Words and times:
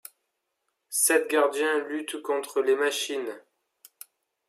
Sept 0.89 1.29
gardiens 1.29 1.77
luttent 1.87 2.23
contre 2.23 2.61
les 2.63 2.75
machines. 2.75 3.37